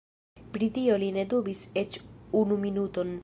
Pri 0.55 0.69
tio 0.77 0.95
li 1.03 1.11
ne 1.19 1.27
dubis 1.35 1.63
eĉ 1.83 1.99
unu 2.43 2.61
minuton. 2.67 3.15